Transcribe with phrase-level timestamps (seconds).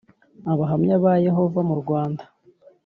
[0.51, 2.23] Abahamya ba Yehova mu rwanda